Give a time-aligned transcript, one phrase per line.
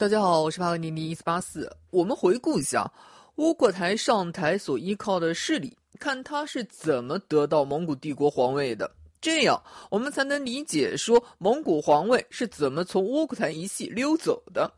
[0.00, 1.70] 大家好，我是帕格尼尼一四八四。
[1.90, 2.90] 我们回顾一下
[3.34, 8.90] 窝阔台上台所依靠的势力，看他是怎么得到蒙古帝国皇位的，
[9.20, 14.72] 这样我们才能理解说蒙古皇位是怎么从窝阔台一系溜走的。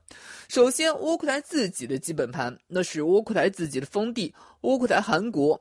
[0.49, 5.61] 首先，窝阔台自己的基本盘，那是窝阔台自己的封地窝阔台汗国，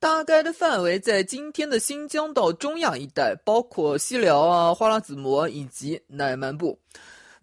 [0.00, 6.78] 大概的范围在今天的新疆到中亚一带，包括西辽啊、花剌子模以及乃蛮部。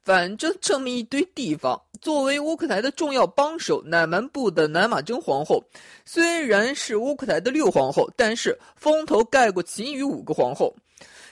[0.09, 5.63] 反正这么一堆地方，作为乌克台的重要帮手，乃蛮部的乃玛真皇后，
[6.03, 10.75] 虽然是乌克台的六皇后，但是风头盖过其余五个皇后。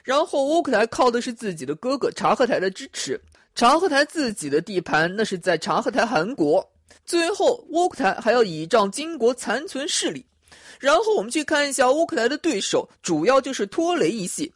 [0.03, 3.19] 然后乌克台靠的是自己的哥哥察合台的支持，
[3.55, 6.63] 察合台自己的地盘那是在察合台汗国。
[7.03, 10.23] 最后乌克台还要倚仗金国残存势力。
[10.79, 14.53] 然后我们去看一下乌克台的对手，主要就是托雷一系。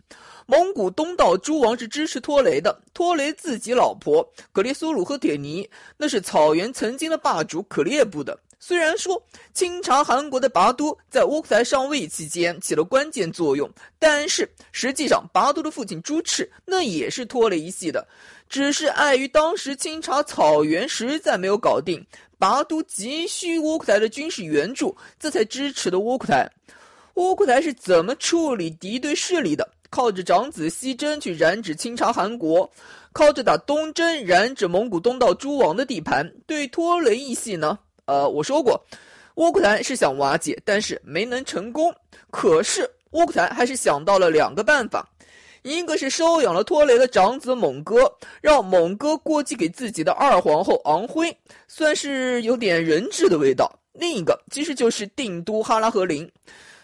[0.52, 8.38] 蒙古东道诸王是支持托雷的，托雷自己老婆格列苏鲁和铁尼，那是草原曾经的霸主可列部的。
[8.60, 18.06] 虽然说清查汗国的拔都在窝阔台上位期间起了关键作用，但是实际上拔都的父亲朱赤那也是托雷一系的，
[18.50, 22.06] 只是碍于当时清查草原实在没有搞定，
[22.38, 26.52] 拔都急需窝阔台的军事援助，这才支持的窝阔台。
[27.14, 29.70] 窝阔台是怎么处理敌对势力的？
[29.92, 32.68] 靠着长子西征去染指清查韩国，
[33.12, 36.28] 靠着打东征染指蒙古东道诸王的地盘。
[36.48, 37.78] 对托雷一系呢？
[38.06, 38.82] 呃，我说过，
[39.36, 41.94] 窝阔台是想瓦解，但是没能成功。
[42.30, 45.08] 可是窝阔台还是想到了两个办法，
[45.62, 48.12] 一个是收养了托雷的长子蒙哥，
[48.42, 56.30] 让蒙哥过继给自己的二皇后昂辉，算是有点人质的味道；另一个其实就是定都哈拉和林。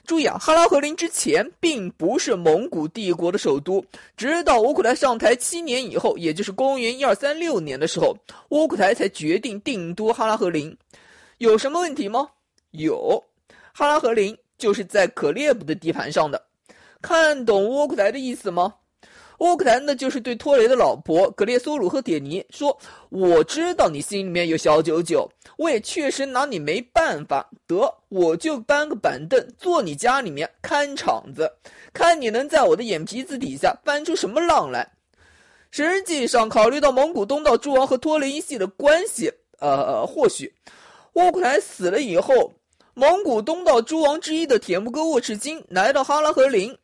[0.07, 3.83] 注意啊，哈拉和林之前并不是蒙古帝国的首都，
[4.15, 8.15] 直到乌库台上台七年以后，也就是公元一二三六年的时候，
[8.49, 10.75] 乌库台才决定定都哈拉和林。
[11.39, 12.29] 有什么问题吗？
[12.71, 13.21] 有，
[13.73, 16.41] 哈拉和林就是在可列部的地盘上的。
[17.01, 18.73] 看懂乌库台的意思吗？
[19.39, 22.75] 乌克兰呢，就是对托雷的老婆格列苏鲁和铁尼说
[23.11, 27.49] ：“我知道你心里面有小九九，我也确实拿你没办法。
[27.67, 31.51] 得，我就搬个板凳坐你家里面看场子，
[31.91, 34.89] 看你能在我的眼皮子底下翻出什么浪来。”
[35.69, 39.29] 实际上，考虑到蒙古东道诸王和托雷一系的关系，
[39.59, 40.53] 呃，或许
[41.13, 42.53] 乌克兰死了以后，
[42.93, 46.75] 蒙古东道诸王之一的铁木哥沃赤金来到哈拉和林。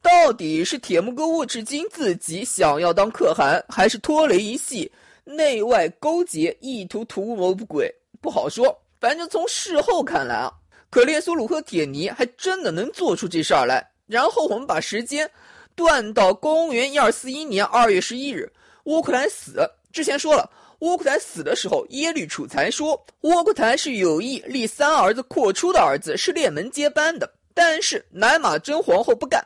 [0.00, 4.90] 到底是铁木哥沃赤金自己想要当可汗，还是托雷一系
[5.24, 7.94] 内外勾结，意图图谋不轨？
[8.22, 8.80] 不好说。
[9.00, 10.52] 反正从事后看来啊，
[10.88, 13.86] 可列苏鲁和铁尼还真的能做出这事儿来。
[14.06, 15.28] 然后我们把时间
[15.74, 18.50] 断到公元一二四一年二月十一日，
[18.84, 19.68] 窝阔台死。
[19.90, 29.44] 之前说了，窝阔台死的时候，耶律楚材说窝阔台是有意立三儿子阔出的儿子是列门接班的，但是乃马真皇后不干。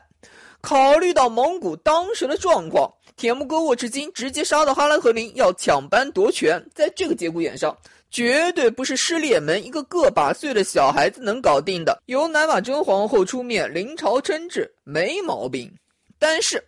[0.61, 6.63] 考虑到蒙古当时的状况，铁木哥沃赤金直接杀到哈拉和林，要抢班夺权。
[6.73, 7.77] 在这个节骨眼上，
[8.09, 12.01] 绝对不是失列门一个个把岁的小孩子能搞定的。
[12.05, 15.71] 由南玛真皇后出面临朝称制，没毛病。
[16.17, 16.63] 但是，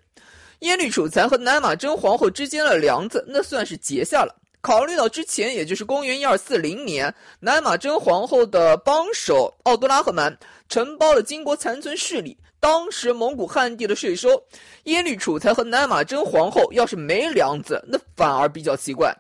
[0.60, 4.36] 耶律楚材和南玛真皇后之间的梁子，那算是结下了。
[4.62, 12.38] 考虑到之前，也就是公元一二四零年，南玛真皇后的帮手奥多拉赫曼承包了金国残存势力。
[12.60, 14.44] 当时蒙古汉地的税收，
[14.84, 19.16] 耶律楚材和南玛真皇后要是没梁子，那反而比较奇怪。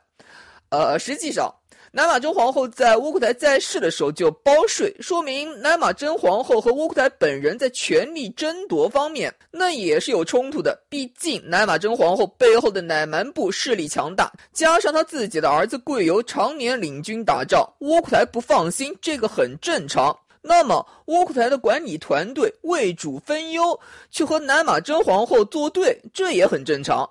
[0.72, 1.50] 呃，实际上，
[1.92, 10.80] 乃马真皇后在窝阔台在世的时候就包税，说明乃马真皇后和窝阔台本人在权力争夺方面那也是有冲突的。
[10.88, 20.16] 毕竟乃马真皇后背后的乃蛮部势力强大，加上他自己的儿子贵由常年领军打仗，窝阔台不放心，这个很正常。
[20.42, 23.78] 那么，窝阔台的管理团队为主分忧，
[24.10, 27.10] 去和南马真皇后作对，这也很正常。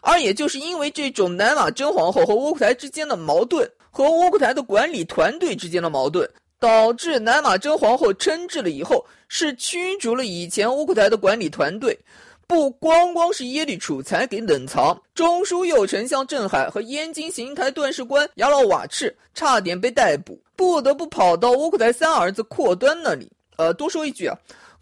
[0.00, 6.28] 而也就是因为这种南马真皇后和窝阔台之间的矛盾，和窝阔台的管理团队之间的矛盾，
[6.58, 11.98] 导致南马真皇后称制了以后，是驱逐了以前窝阔台的管理团队。
[12.46, 23.30] 不光光是耶律楚材给冷藏，中书右丞相郑海和燕京行台段事官雅老瓦赤差点被逮捕，不得不跑到窝阔台三儿子阔端那里。
[23.56, 24.36] 呃，多说一句啊，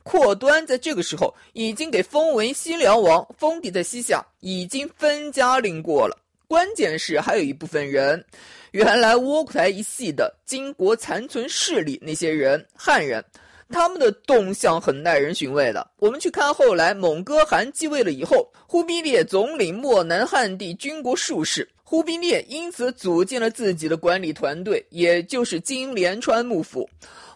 [0.09, 6.19] 阔端在这个时候已经给封为西凉王，封地在西夏，已经分家领过了。
[6.47, 8.25] 关键是还有一部分人，
[8.71, 13.23] 原来窝阔台一系的金国残存势力那些人，汉人。
[13.71, 15.87] 他们的动向很耐人寻味的。
[15.99, 26.87] 我们去看后来蒙哥汗继位了以后，忽必烈总领漠南汉地军国术士，忽必烈因此组建了自己的管理团队，也就是金莲川幕府。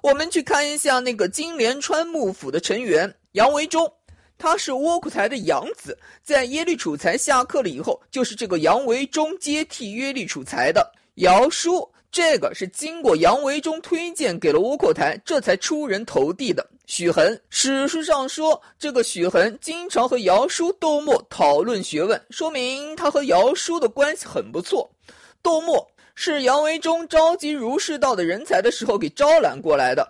[0.03, 3.91] 我们去看一下那个金莲川幕府的成员杨维忠，
[4.37, 10.93] 他是窝阔台的养子，在耶律楚材下课了以后，就是这个杨维忠接替耶律楚材的。
[11.15, 11.89] 姚书。
[12.11, 16.69] 这个是经过杨维忠推荐给了窝阔台，这才出人头地的。
[16.95, 24.91] 许衡，史书上说，这个许衡经常和姚叔窦默讨论学问，说明他和姚叔的关系很不错。
[25.41, 30.07] 窦默是杨维忠召集儒释道的人才的时候给招揽过来的。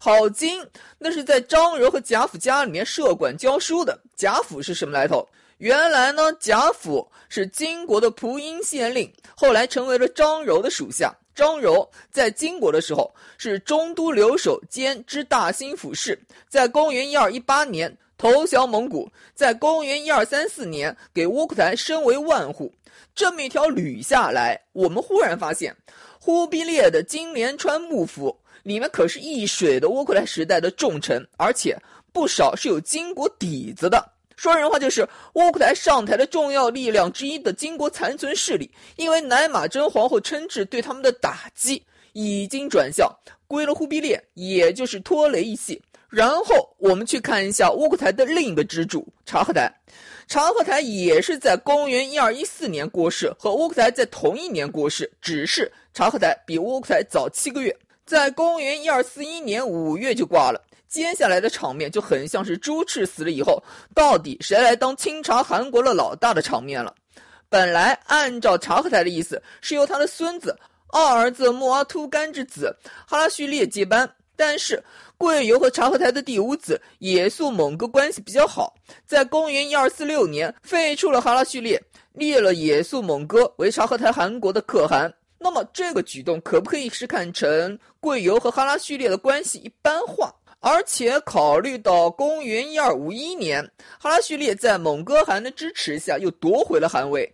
[0.00, 4.00] 郝经，那是在张柔和贾府家里面设馆教书的。
[4.16, 5.28] 贾府是什么来头？
[5.58, 11.14] 原来呢，贾府是金国的蒲阴县令，后来成为了张柔的属下。
[11.34, 22.72] 张柔在金国的时候是中都留守兼知大兴府事，在公元一二一八年投降蒙古，在公元一二三四年给窝阔台升为万户。
[23.14, 25.76] 这么一条捋下来，我们忽然发现，
[26.20, 31.76] 忽必烈的金莲川幕府里面可是一水的窝阔台时代的重臣，而且
[32.12, 34.12] 不少是有金国底子的。
[34.42, 41.80] 说人话，就是窝阔台上台的重要力量之一的金国残存势力，因为乃马真皇后称制对他们的打击，
[42.12, 43.08] 已经转向
[43.46, 45.80] 归了忽必烈，也就是拖雷一系。
[46.08, 49.72] 然后我们去看一下窝阔台的另一个支柱察合台，
[50.26, 57.72] 察合台也是在公元一二一四年过世，和窝阔台在同一年过世，只是察合台比窝阔台早七个月，
[58.04, 60.60] 在公元一二四一年五月就挂了。
[60.92, 66.94] 接下来的场面就很像是朱赤死了以后，到底谁来当清查韩国的老大的场面了。
[67.48, 70.54] 本来按照察合台的意思，是由他的孙子
[70.88, 74.06] 二儿子木阿突干之子哈拉旭烈接班，
[74.36, 74.84] 但是
[75.16, 78.74] 贵由和察合台的第五子野宿猛哥关系比较好，
[79.06, 85.10] 在公元一二四六年废除了哈拉旭烈，立了野宿猛哥为察合台汗国的可汗。
[85.38, 90.30] 那么这个举动可不可以是看成贵由和哈拉旭烈的关系一般化？
[90.62, 93.68] 而且考虑到公元一二五一年，
[93.98, 97.30] 哈拉旭烈在蒙哥汗的支持下又夺回了汗位，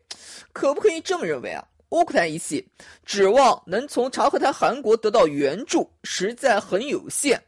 [0.54, 1.62] 可不可以这么认为啊？
[1.90, 2.66] 窝阔台一系
[3.04, 7.38] 指望能从察合台汗国得到援助，实在很有限，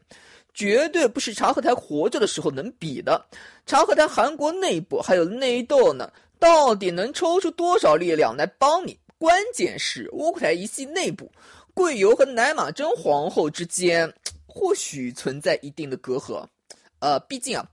[0.53, 3.23] 绝对不是察合台活着的时候能比的。
[3.65, 8.95] 察合台汗国内部还有内斗呢，到底能抽出多少力量来帮你？
[9.17, 11.31] 关键是窝阔台一系内部，
[11.73, 14.11] 贵由和乃马真皇后之间。
[14.53, 16.45] 或许存在一定的隔阂，
[16.99, 17.65] 呃，毕竟啊，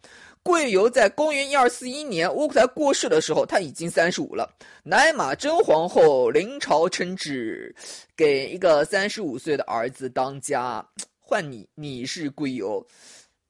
[0.44, 4.48] 贵由在公元一二四一年窝阔台过世的时候，他已经三十五了。
[4.84, 7.74] 乃马真皇后临朝称制，
[8.16, 10.86] 给一个三十五岁的儿子当家，
[11.18, 12.86] 换你，你是贵由，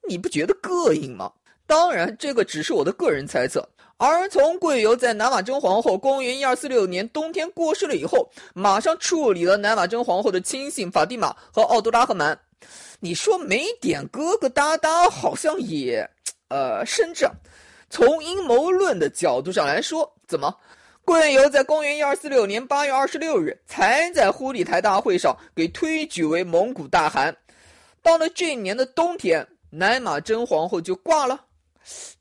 [0.07, 1.31] 你不觉得膈应吗？
[1.67, 3.69] 当然，这个只是我的个人猜测。
[3.97, 12.39] 而从贵由在乃马真皇后公元一二四六年冬天过世了以后，马上处理了乃马真皇后的亲信法蒂玛和奥杜拉赫曼。
[12.99, 16.09] 你说没点疙疙瘩瘩，好像也，
[16.49, 17.27] 呃，甚至
[17.89, 20.53] 从阴谋论的角度上来说，怎么，
[21.05, 27.35] 贵由在公元一二四六年八月二十六日才在忽里台大会上给推举为蒙古大汗，
[28.03, 31.45] 到了这年的冬天，乃马真皇后就挂了，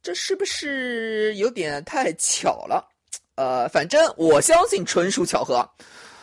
[0.03, 2.89] 这是不是有点太巧了？
[3.35, 5.69] 呃，反正我相信纯属巧合。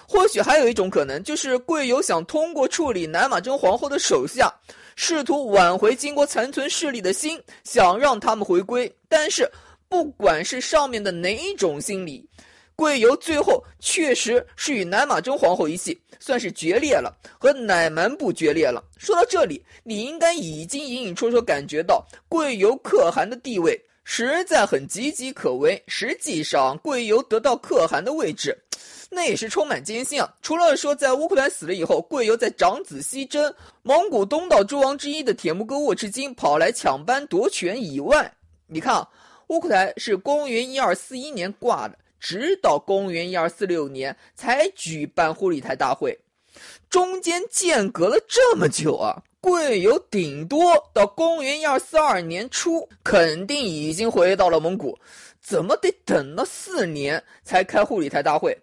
[0.07, 4.53] 或许还有一种可能，就是贵由想通过处理南马真皇后的手下，
[4.95, 8.93] 试图挽回金国残存势力的心，想让他们回归。
[9.09, 9.51] 但是，
[9.89, 12.27] 不管是上面的哪一种心理，
[12.75, 18.83] 贵由最后确实是与南马真皇后一系算是决裂了，和乃蛮部决裂了。
[18.97, 25.81] 说到这里，你应该已经隐隐绰绰感觉到贵由可汗的地位实在很岌岌可危。
[25.87, 28.57] 实际上，贵由得到可汗的位置。
[29.15, 30.29] 那也是充满艰辛啊！
[30.41, 38.29] 除了说在乌克兰死了以后，贵由在长子西征蒙古东道诸王之一的铁木哥沃赤金跑来抢班夺权以外，
[38.67, 39.09] 你看啊，
[39.47, 46.19] 乌克兰是公元一二四一年挂的，直到公元一二四六年才举办忽里台大会，
[46.89, 49.23] 中间间隔了这么久啊！
[49.39, 50.59] 贵由顶多
[50.91, 54.97] 到公元一二四二年初，肯定已经回到了蒙古，
[55.39, 58.57] 怎么得等了四年才开忽里台大会？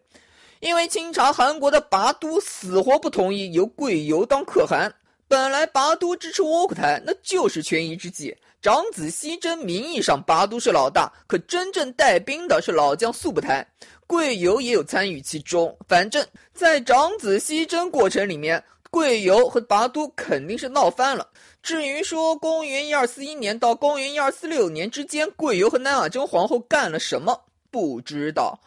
[0.62, 4.94] 因为清朝韩国的拔都死活不同意由贵由当可汗，
[5.26, 8.36] 本来拔都支持窝阔台，那就是权宜之计。
[8.60, 13.66] 长子西征名义上拔都是老大，可真正带兵的是老将速不台，
[14.06, 15.76] 贵由也有参与其中。
[15.88, 21.26] 反正，在长子西征过程里面，贵由和拔都肯定是闹翻了。
[21.60, 27.36] 至于说公元一二四一年到公元一二四六年之间，贵由和南瓦真皇后干了什么，
[27.68, 28.60] 不知道。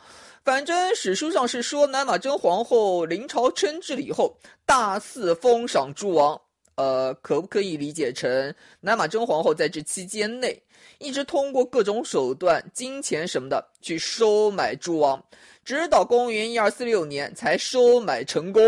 [0.45, 6.39] 反正史书上是说，南马真皇后临朝称制了以后，大肆封赏诸王。
[6.75, 10.61] 呃，可不可以理解成南马真皇后在这期间内，
[10.99, 15.19] 一直通过各种手段、金钱什么的去收买诸王，
[15.63, 18.61] 直到公元一二四六年才收买成功，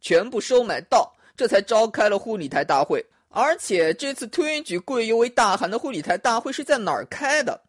[0.00, 3.04] 全部收买到，这才召开了护理台大会。
[3.30, 7.60] 而且这次推举贵由为大汗的护理台大会是在哪儿开的？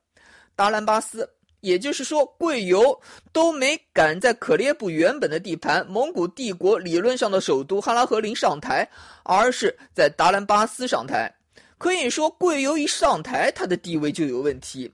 [0.56, 1.28] 达兰巴斯。
[1.68, 2.98] 也就是说，贵由
[3.34, 8.90] 都没敢在可列部原本的地盘蒙古帝国理论上的首都哈拉和林上台，
[9.24, 11.30] 而是在达兰巴斯上台。
[11.78, 14.90] 可以说，贵由一上台，他的地位就有问题，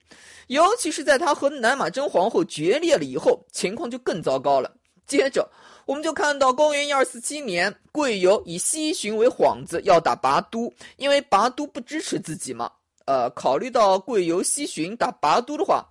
[0.48, 4.70] 尤其是在他和南马真皇后决裂了以后，情况就更糟糕了。
[5.06, 5.48] 接着，
[5.86, 12.70] 我们就看到公元一二四七年，贵由以西巡为幌子要打拔都，因为拔都不支持自己嘛。
[13.06, 15.86] 呃，考虑到贵由西巡打拔都的话。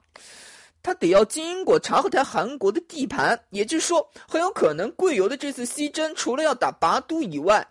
[0.84, 7.66] 他得要经过察合台汗国的地盘，也就是说，很有可能贵由的这次西征，除了要打拔都以外，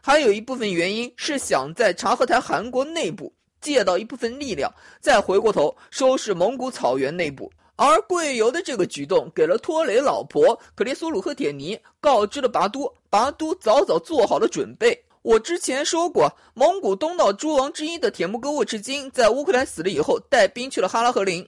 [0.00, 7.52] 还有一部分原因是想在察合台汗国内部借到一部分力量，再回过头收拾蒙古草原内部。
[7.78, 14.98] 而贵由的这个举动，给了托雷老婆可列苏鲁赫铁尼告知了拔都，拔都早早做好了准备。
[15.20, 21.46] 我之前说过，蒙古东道诸王之一的铁木哥沃赤金在乌克兰死了以后，带兵去了哈拉和林。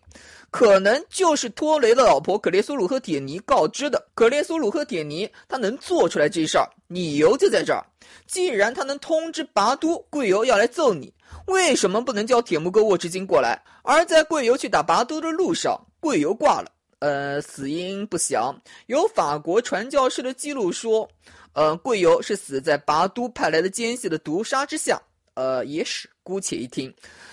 [0.50, 4.09] 可能就是托雷的老婆可列苏鲁赫铁尼告知的。
[4.14, 7.85] 可列苏鲁赫铁尼他能做出来这事儿，理由就在这儿。
[8.26, 11.12] 既然他能通知拔都贵由要来揍你，
[11.47, 13.62] 为什么不能叫铁木哥沃赤金过来？
[13.83, 18.59] 而在贵由去打拔都的路上，贵由挂了，呃，死因不详。
[18.87, 21.09] 有法国传教士的记录说，
[21.52, 25.00] 呃，贵由是死在拔都派来的奸细的毒杀之下。
[25.35, 26.92] 呃，野史姑且一听。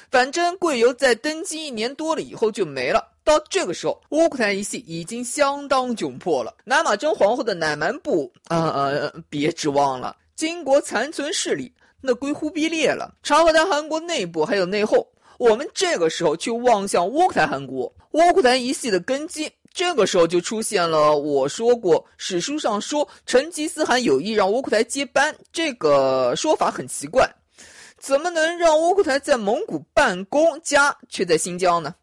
[0.10, 3.12] 反正贵由在登基一年多了以后就没了。
[3.26, 6.56] 到这个时候，乌克兰一系已经相当窘迫了。
[6.64, 10.16] 南马真皇后的乃蛮部，呃呃，别指望了。
[10.38, 13.14] 金国残存势力那归忽必烈了。
[13.22, 15.06] 察合台汗国内部还有内讧，
[15.38, 21.18] 我们这个时候去望向乌克兰汗国，乌克兰一系的根基，这个时候就出现了。
[21.18, 27.30] 我说过，史书上说成吉思汗有意让乌克兰接班，这个说法很奇怪。
[28.06, 31.96] 怎么能让窝阔台在蒙古办公，家却在新疆呢？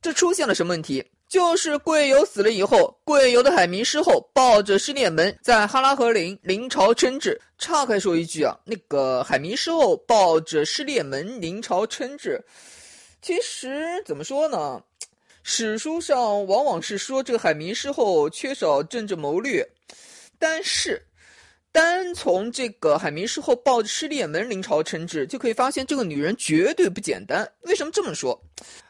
[0.00, 1.04] 这出现了什么问题？
[1.28, 7.40] 就是贵由死了以后，贵由的海迷失后抱着失烈门在哈拉和林临朝称制。
[7.58, 12.40] 岔开说一句啊，那个海迷失后抱着失烈门临朝称制，
[13.20, 14.80] 其实怎么说呢？
[15.42, 19.68] 史书上往往是说这个海迷失后缺少政治谋略，
[20.38, 21.04] 但是。
[21.70, 27.48] 单从这个海明师后抱着失烈门临朝称制，就可以发现这个女人绝对不简单。
[27.60, 28.40] 为什么这么说？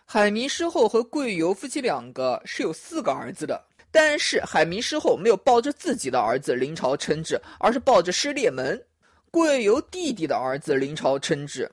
[0.06, 8.80] 海明师后和桂由夫妻两个是有四个儿子的，但是海明师后没有抱着自己的儿子临朝称制，而是抱着失烈门
[9.30, 11.70] 桂由弟弟的儿子临朝称制。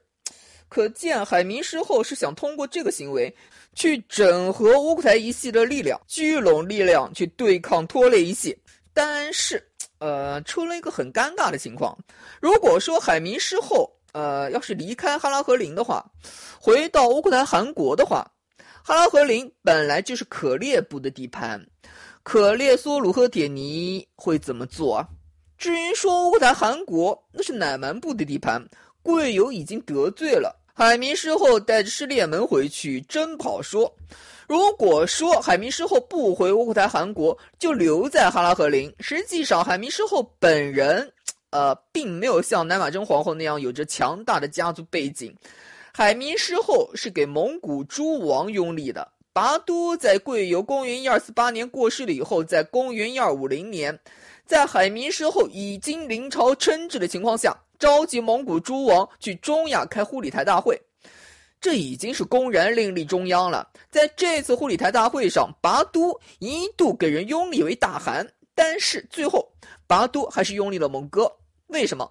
[0.67, 3.33] 可见海明师后是想通过这个行为，
[3.73, 8.57] 去整合乌克台一系的力量，聚拢力量去对抗拖累一系。
[8.93, 9.63] 但是。
[9.99, 11.97] 呃，出了一个很尴尬的情况。
[12.41, 16.05] 如果说海明师后，呃，要是离开哈拉和林的话，
[16.59, 18.25] 回到乌克兰汗国的话，
[18.83, 21.65] 哈拉和林本来就是可列部的地盘，
[22.23, 25.07] 可列索鲁赫铁尼会怎么做啊？
[25.57, 28.65] 至于说乌克兰汗国，那是乃蛮部的地盘，
[29.01, 33.95] 贵友已经得罪了海明师后，带着失烈门回去，真不好说。
[34.47, 41.11] 如果说海明师后不回乌克台汗国，就留在哈拉和林，实际上海明师后本人，
[41.49, 45.35] 呃，并没有像南马真皇后那样有着强大的家族背景。
[45.93, 49.11] 海明师后是给蒙古诸王拥立的。
[49.33, 53.99] 拔都在贵由公元一二四八年过世了以后，在公元一二五零年，
[54.45, 60.81] 在海明师后已经临朝称制的情况下，召集蒙古诸王去中亚开护理台大会。
[61.59, 63.67] 这已经是公然另立中央了。
[63.89, 69.51] 在这次护理台大会上，拔都一度给人拥立为大汗，但是最后
[69.87, 71.31] 拔都还是拥立了蒙哥。
[71.67, 72.09] 为什么？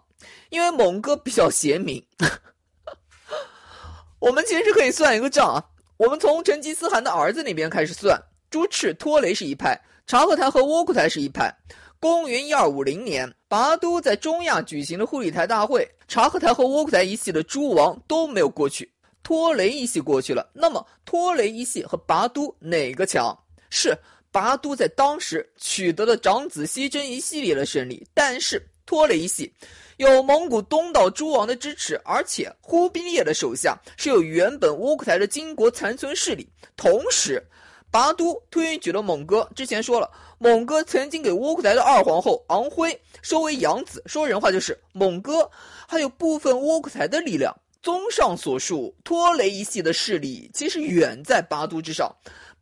[0.50, 2.04] 因为蒙哥比较贤明。
[4.18, 5.62] 我们其实可以算一个账啊，
[5.98, 8.20] 我们从成吉思汗的儿子那边开始算，
[8.50, 11.54] 朱赤、托雷是一派，察合台和窝阔台是一派。
[12.00, 18.90] 公元一二五零年，拔都在中亚举行了护理台大会，察合台和窝阔台一系的诸王都没有过去。
[19.24, 23.36] 托雷一系过去了，那么托雷一系和拔都哪个强？
[23.70, 23.98] 是
[24.30, 29.52] 拔都在当时取得了长子西征一系列的胜利，但是托雷一系
[29.96, 37.42] 有蒙古东道诸王的支持，而且忽必烈的手下是有原本乌克台的金国残存势力，同时
[37.90, 39.48] 拔都推举了蒙哥。
[39.56, 45.50] 之前说了，蒙哥曾经给窝阔台的二皇后昂辉收为养子，说人话就是蒙哥
[45.88, 47.56] 还有部分窝阔台的力量。
[47.84, 52.10] 综上所述，托雷一系的势力其实远在巴都之上。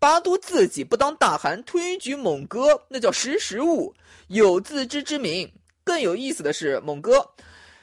[0.00, 3.95] 巴都自己不当大汗，推举蒙哥，那叫识时务，
[4.26, 5.49] 有自知之明。
[5.85, 7.25] 更有意思的是，蒙哥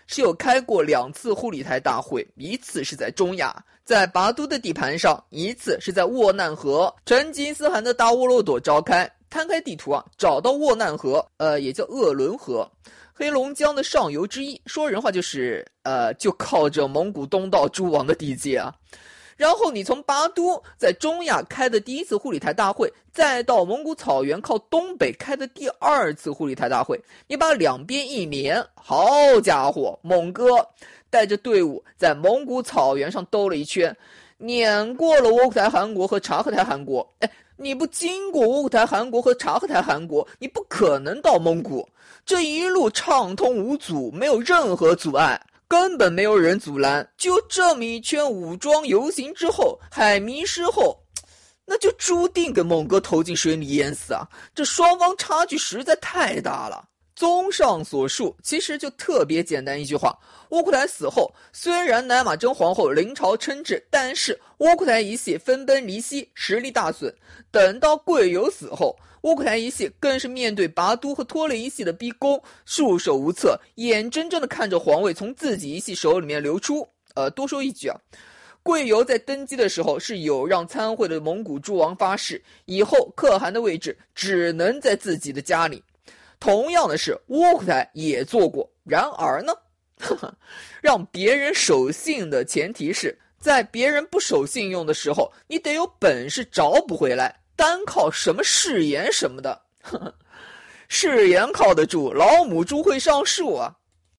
[0.06, 3.56] 是有开过两次护理台大会，一次是在中亚，
[3.86, 9.10] 在拔都的地盘上；一次是在沃难河，成吉思汗的大窝罗朵召开。
[9.30, 12.70] 摊开地图啊，找到沃难河，呃，也叫鄂伦河，
[13.20, 14.62] 黑龙江的上游之一。
[14.66, 18.74] 说人话就是，呃，就靠着蒙古东道诸王的地界啊。
[19.36, 26.98] 然后你从巴都在中亚开的第一次护理台大会，再到蒙古草原靠东北开的第二次护理台大会，
[27.28, 29.04] 你把两边一连，好
[29.42, 30.46] 家伙，蒙哥
[31.10, 33.94] 带着队伍在蒙古草原上兜了一圈，
[34.38, 37.06] 碾过了窝阔台汗国和察合台汗国。
[37.20, 37.30] 哎，
[37.62, 41.88] 你不经过窝阔台汗国和察合台汗国，你不可能到蒙古。
[42.26, 45.40] 这一路畅通无阻，没有任何阻碍。
[45.68, 50.98] 根本没有人阻拦，就这么一圈武装游行之后，海迷失后，
[51.66, 54.28] 那就注定给蒙哥投进水里淹死啊！
[54.56, 56.84] 这双方差距实在太大了。
[57.20, 60.18] 综上所述，其实就特别简单一句话：
[60.52, 67.14] 窝阔台死后，虽然乃玛真皇后临朝称制，但是窝阔台一系分崩离析，实力大损。
[67.52, 76.88] 等到贵由死后，窝阔台一系更是面对拔都和拖雷一系的逼宫，束手无策，眼睁睁的看着皇位从自己一系手里面流出。
[77.16, 78.00] 呃，多说一句啊，
[78.64, 85.84] 贵由在登基的时候是有让参会的蒙古诸王发誓，以后可汗的位置只能在自己的家里。
[86.40, 88.70] 同样的事，窝阔台也做过。
[88.84, 89.54] 然而呢，
[90.82, 97.36] 让别人守信的前提是在别人不守信用的时候，你得有本事找补回来。
[97.56, 99.62] 单靠什么誓言什么的，
[100.88, 103.76] 誓言靠得住，老母猪会上树啊！